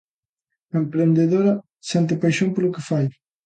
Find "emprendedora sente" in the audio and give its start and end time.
0.83-2.19